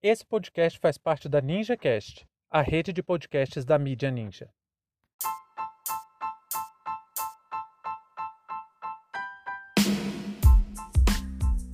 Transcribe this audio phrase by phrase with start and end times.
[0.00, 4.48] Esse podcast faz parte da NinjaCast, a rede de podcasts da mídia Ninja.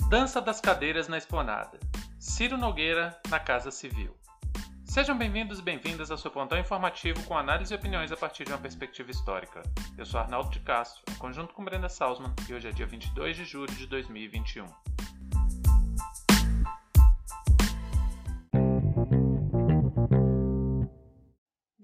[0.08, 1.78] Dança das cadeiras na esplanada.
[2.18, 4.16] Ciro Nogueira na Casa Civil.
[4.86, 8.52] Sejam bem-vindos e bem-vindas ao seu pontão informativo com análise e opiniões a partir de
[8.52, 9.62] uma perspectiva histórica.
[9.98, 13.36] Eu sou Arnaldo de Castro, em conjunto com Brenda Salzman, e hoje é dia 22
[13.36, 14.93] de julho de 2021.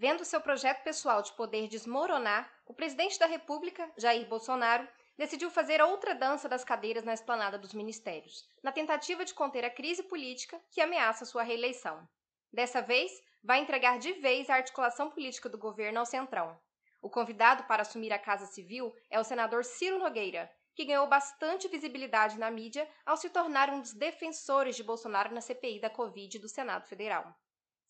[0.01, 5.83] Vendo seu projeto pessoal de poder desmoronar, o presidente da República, Jair Bolsonaro, decidiu fazer
[5.83, 10.59] outra dança das cadeiras na esplanada dos ministérios, na tentativa de conter a crise política
[10.71, 12.09] que ameaça sua reeleição.
[12.51, 13.13] Dessa vez,
[13.45, 16.59] vai entregar de vez a articulação política do governo ao Centrão.
[17.03, 21.69] O convidado para assumir a Casa Civil é o senador Ciro Nogueira, que ganhou bastante
[21.69, 26.39] visibilidade na mídia ao se tornar um dos defensores de Bolsonaro na CPI da Covid
[26.39, 27.37] do Senado Federal.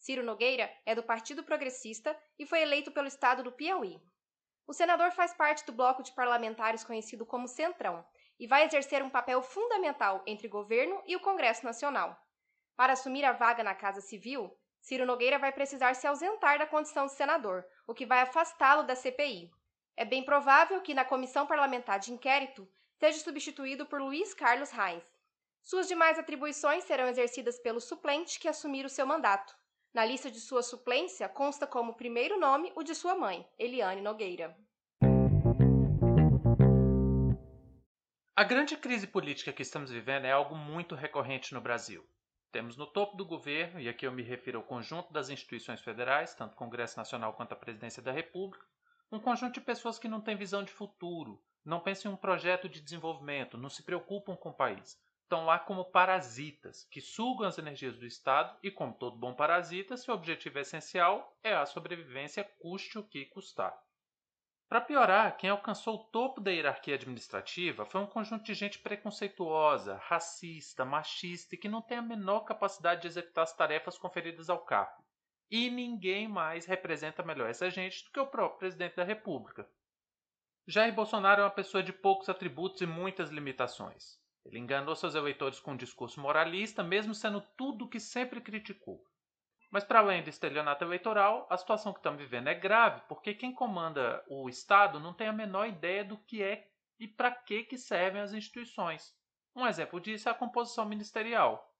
[0.01, 4.01] Ciro Nogueira é do Partido Progressista e foi eleito pelo estado do Piauí.
[4.67, 8.03] O senador faz parte do bloco de parlamentares conhecido como Centrão
[8.39, 12.19] e vai exercer um papel fundamental entre governo e o Congresso Nacional.
[12.75, 17.05] Para assumir a vaga na Casa Civil, Ciro Nogueira vai precisar se ausentar da condição
[17.05, 19.51] de senador, o que vai afastá-lo da CPI.
[19.99, 25.05] É bem provável que na comissão parlamentar de inquérito seja substituído por Luiz Carlos Reis.
[25.63, 29.60] Suas demais atribuições serão exercidas pelo suplente que assumir o seu mandato.
[29.93, 34.57] Na lista de sua suplência consta como primeiro nome o de sua mãe, Eliane Nogueira.
[38.37, 42.07] A grande crise política que estamos vivendo é algo muito recorrente no Brasil.
[42.53, 46.35] Temos no topo do governo, e aqui eu me refiro ao conjunto das instituições federais,
[46.35, 48.65] tanto o Congresso Nacional quanto a Presidência da República,
[49.11, 52.69] um conjunto de pessoas que não têm visão de futuro, não pensam em um projeto
[52.69, 54.97] de desenvolvimento, não se preocupam com o país.
[55.31, 59.97] Estão lá como parasitas, que sugam as energias do Estado e, como todo bom parasita,
[59.97, 63.81] seu objetivo essencial é a sobrevivência, custe o que custar.
[64.69, 70.01] Para piorar, quem alcançou o topo da hierarquia administrativa foi um conjunto de gente preconceituosa,
[70.03, 74.59] racista, machista e que não tem a menor capacidade de executar as tarefas conferidas ao
[74.59, 75.05] cargo.
[75.49, 79.71] E ninguém mais representa melhor essa gente do que o próprio presidente da República.
[80.67, 84.19] Jair Bolsonaro é uma pessoa de poucos atributos e muitas limitações.
[84.45, 89.05] Ele enganou seus eleitores com um discurso moralista, mesmo sendo tudo o que sempre criticou.
[89.71, 93.55] Mas, para além do estelionato eleitoral, a situação que estamos vivendo é grave, porque quem
[93.55, 96.69] comanda o Estado não tem a menor ideia do que é
[96.99, 99.15] e para que, que servem as instituições.
[99.55, 101.73] Um exemplo disso é a composição ministerial.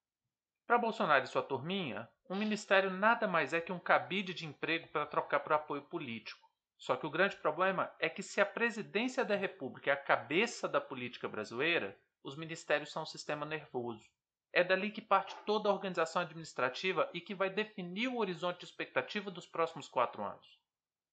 [0.67, 4.87] Para Bolsonaro e sua turminha, um ministério nada mais é que um cabide de emprego
[4.89, 6.49] para trocar por apoio político.
[6.79, 10.69] Só que o grande problema é que, se a presidência da República é a cabeça
[10.69, 14.09] da política brasileira, os ministérios são um sistema nervoso.
[14.53, 18.65] É dali que parte toda a organização administrativa e que vai definir o horizonte de
[18.65, 20.59] expectativa dos próximos quatro anos.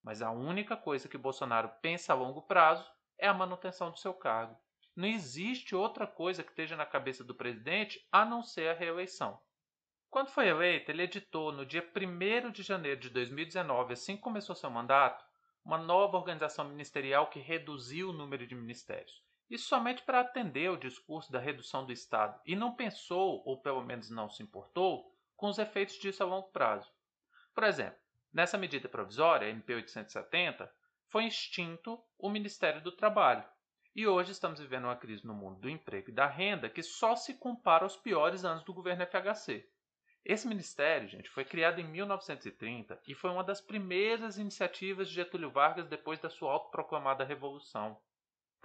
[0.03, 4.13] Mas a única coisa que Bolsonaro pensa a longo prazo é a manutenção do seu
[4.13, 4.57] cargo.
[4.95, 9.39] Não existe outra coisa que esteja na cabeça do presidente a não ser a reeleição.
[10.09, 14.56] Quando foi eleito, ele editou no dia 1 de janeiro de 2019, assim que começou
[14.56, 15.24] seu mandato,
[15.63, 19.26] uma nova organização ministerial que reduziu o número de ministérios.
[19.50, 23.81] Isso somente para atender ao discurso da redução do Estado e não pensou, ou pelo
[23.81, 26.91] menos não se importou, com os efeitos disso a longo prazo.
[27.56, 27.97] Por exemplo,
[28.34, 30.69] nessa medida provisória, MP 870,
[31.07, 33.46] foi extinto o Ministério do Trabalho.
[33.96, 37.16] E hoje estamos vivendo uma crise no mundo do emprego e da renda que só
[37.16, 39.66] se compara aos piores anos do governo FHC.
[40.25, 45.50] Esse ministério, gente, foi criado em 1930 e foi uma das primeiras iniciativas de Getúlio
[45.50, 47.97] Vargas depois da sua autoproclamada revolução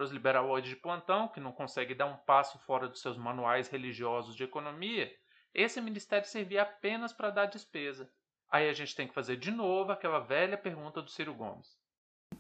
[0.03, 3.69] para os liberaloides de plantão, que não conseguem dar um passo fora dos seus manuais
[3.69, 5.13] religiosos de economia,
[5.55, 8.11] esse ministério servia apenas para dar despesa.
[8.51, 11.79] Aí a gente tem que fazer de novo aquela velha pergunta do Ciro Gomes.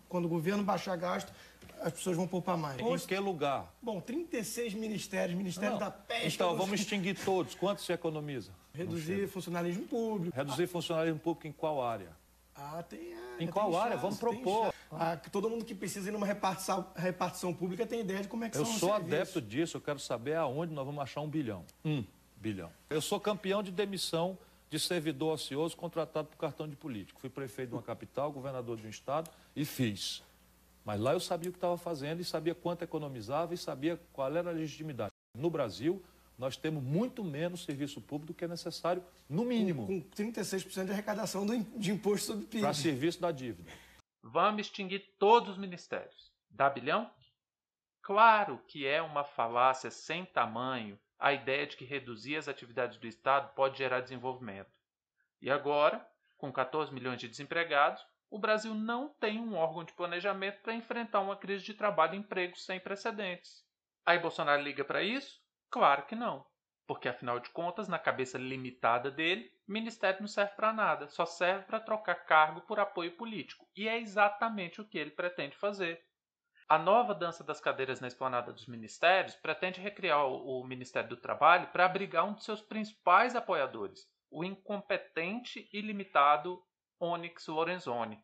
[0.09, 1.33] Quando o governo baixar gasto,
[1.81, 2.81] as pessoas vão poupar mais.
[2.81, 3.73] Em que lugar?
[3.81, 5.79] Bom, 36 ministérios, Ministério Não.
[5.79, 6.27] da Pesca.
[6.27, 7.55] Então, vamos extinguir todos.
[7.55, 8.53] Quanto se economiza?
[8.75, 10.37] Reduzir funcionalismo público.
[10.37, 12.09] Reduzir funcionalismo público em qual área?
[12.55, 13.45] Ah, tem área.
[13.45, 13.91] Em qual tem área?
[13.93, 14.75] chance, Vamos propor.
[14.91, 18.51] Ah, todo mundo que precisa ir numa repartição, repartição pública tem ideia de como é
[18.51, 21.29] que Eu são os sou adepto disso, eu quero saber aonde nós vamos achar um
[21.29, 21.65] bilhão.
[21.85, 22.05] Um
[22.37, 22.71] bilhão.
[22.91, 24.37] Eu sou campeão de demissão
[24.69, 27.21] de servidor ocioso contratado por cartão de político.
[27.21, 30.23] Fui prefeito de uma capital, governador de um estado e fiz.
[30.85, 34.35] Mas lá eu sabia o que estava fazendo e sabia quanto economizava e sabia qual
[34.35, 35.13] era a legitimidade.
[35.39, 36.03] No Brasil,
[36.43, 40.91] nós temos muito menos serviço público do que é necessário, no mínimo, Com 36% de
[40.91, 42.63] arrecadação do, de imposto sobre PIB.
[42.63, 43.71] para serviço da dívida.
[44.21, 46.33] Vamos extinguir todos os ministérios.
[46.51, 47.09] Dá bilhão?
[48.01, 53.07] Claro que é uma falácia sem tamanho a ideia de que reduzir as atividades do
[53.07, 54.73] Estado pode gerar desenvolvimento.
[55.41, 56.05] E agora,
[56.37, 61.21] com 14 milhões de desempregados, o Brasil não tem um órgão de planejamento para enfrentar
[61.21, 63.65] uma crise de trabalho e emprego sem precedentes.
[64.05, 65.42] Aí Bolsonaro liga para isso?
[65.73, 66.45] Claro que não.
[66.87, 71.65] Porque, afinal de contas, na cabeça limitada dele, ministério não serve para nada, só serve
[71.65, 73.67] para trocar cargo por apoio político.
[73.75, 76.05] E é exatamente o que ele pretende fazer.
[76.69, 81.69] A nova dança das cadeiras na esplanada dos ministérios pretende recriar o Ministério do Trabalho
[81.69, 86.63] para abrigar um de seus principais apoiadores, o incompetente e limitado
[87.01, 88.23] Onyx Lorenzoni.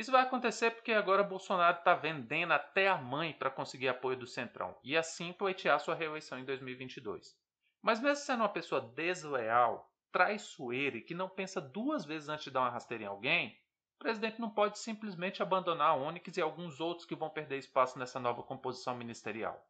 [0.00, 4.26] Isso vai acontecer porque agora Bolsonaro está vendendo até a mãe para conseguir apoio do
[4.26, 7.38] Centrão e assim pleitear sua reeleição em 2022.
[7.82, 12.50] Mas mesmo sendo uma pessoa desleal, traiçoeira e que não pensa duas vezes antes de
[12.50, 13.50] dar uma rasteira em alguém,
[13.96, 17.98] o presidente não pode simplesmente abandonar a Onyx e alguns outros que vão perder espaço
[17.98, 19.62] nessa nova composição ministerial.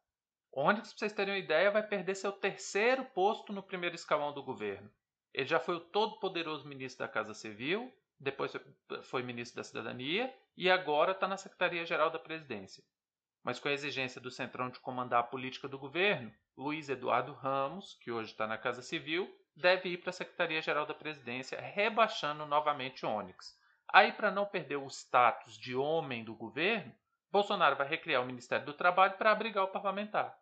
[0.53, 4.41] Onyx, para vocês terem uma ideia, vai perder seu terceiro posto no primeiro escalão do
[4.41, 4.89] governo.
[5.33, 8.53] Ele já foi o todo-poderoso ministro da Casa Civil, depois
[9.01, 12.83] foi ministro da Cidadania e agora está na Secretaria-Geral da Presidência.
[13.43, 17.95] Mas com a exigência do Centrão de comandar a política do governo, Luiz Eduardo Ramos,
[17.95, 23.03] que hoje está na Casa Civil, deve ir para a Secretaria-Geral da Presidência, rebaixando novamente
[23.03, 23.59] o Onyx.
[23.87, 26.93] Aí, para não perder o status de homem do governo,
[27.31, 30.37] Bolsonaro vai recriar o Ministério do Trabalho para abrigar o parlamentar.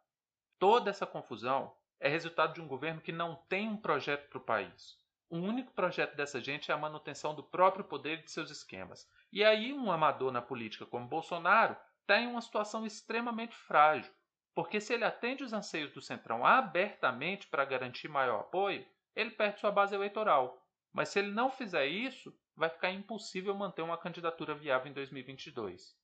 [0.60, 4.44] Toda essa confusão é resultado de um governo que não tem um projeto para o
[4.44, 4.98] país.
[5.30, 9.08] O único projeto dessa gente é a manutenção do próprio poder e de seus esquemas.
[9.32, 14.12] E aí, um amador na política como Bolsonaro está em uma situação extremamente frágil,
[14.56, 18.84] porque se ele atende os anseios do Centrão abertamente para garantir maior apoio,
[19.16, 20.66] ele perde sua base eleitoral.
[20.92, 25.96] Mas se ele não fizer isso, vai ficar impossível manter uma candidatura viável em 2022.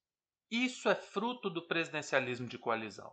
[0.52, 3.12] Isso é fruto do presidencialismo de coalizão.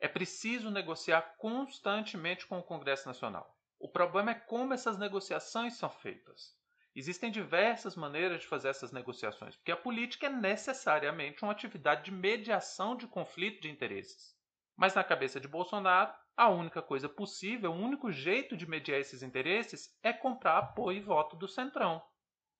[0.00, 3.53] É preciso negociar constantemente com o Congresso Nacional.
[3.78, 6.56] O problema é como essas negociações são feitas.
[6.96, 12.12] Existem diversas maneiras de fazer essas negociações, porque a política é necessariamente uma atividade de
[12.12, 14.32] mediação de conflito de interesses.
[14.76, 19.22] Mas na cabeça de Bolsonaro, a única coisa possível, o único jeito de mediar esses
[19.22, 22.02] interesses é comprar apoio e voto do Centrão.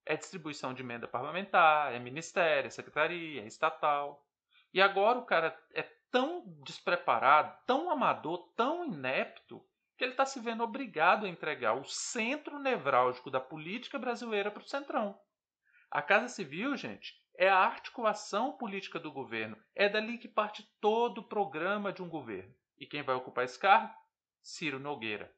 [0.04, 4.24] É distribuição de emenda parlamentar, é ministério, é secretaria, é estatal.
[4.72, 9.64] E agora o cara é tão despreparado, tão amador, tão inepto,
[9.96, 14.62] que ele está se vendo obrigado a entregar o centro nevrálgico da política brasileira para
[14.62, 15.18] o Centrão.
[15.90, 19.56] A Casa Civil, gente, é a articulação política do governo.
[19.74, 22.54] É dali que parte todo o programa de um governo.
[22.78, 23.94] E quem vai ocupar esse cargo?
[24.42, 25.32] Ciro Nogueira.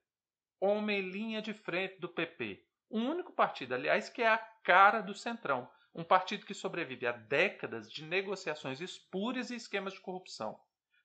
[0.58, 2.64] Homem linha de frente do PP.
[2.88, 5.70] O único partido, aliás, que é a cara do Centrão.
[5.94, 10.58] Um partido que sobrevive a décadas de negociações espúrias e esquemas de corrupção.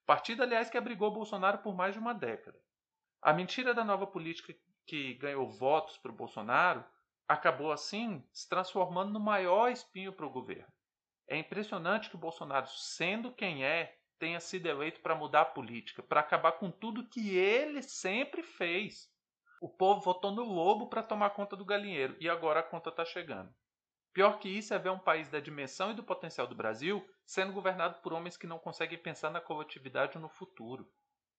[0.06, 2.59] Partido, aliás, que abrigou Bolsonaro por mais de uma década.
[3.21, 4.51] A mentira da nova política
[4.85, 6.83] que ganhou votos para o Bolsonaro
[7.27, 10.71] acabou, assim, se transformando no maior espinho para o governo.
[11.27, 16.01] É impressionante que o Bolsonaro, sendo quem é, tenha sido eleito para mudar a política,
[16.01, 19.07] para acabar com tudo que ele sempre fez.
[19.62, 23.06] O povo votou no lobo para tomar conta do galinheiro e agora a conta está
[23.06, 23.53] chegando.
[24.13, 27.53] Pior que isso é ver um país da dimensão e do potencial do Brasil sendo
[27.53, 30.91] governado por homens que não conseguem pensar na coletividade ou no futuro.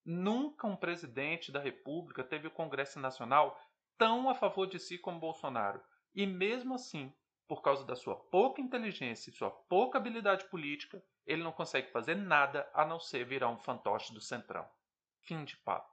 [0.05, 3.57] Nunca um presidente da República teve o Congresso Nacional
[3.97, 5.81] tão a favor de si como Bolsonaro.
[6.13, 7.13] E mesmo assim,
[7.47, 12.15] por causa da sua pouca inteligência e sua pouca habilidade política, ele não consegue fazer
[12.15, 14.67] nada a não ser virar um fantoche do Centrão.
[15.21, 15.92] Fim de papo.